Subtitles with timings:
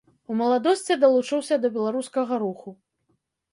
[0.33, 2.69] У маладосці далучыўся да беларускага руху.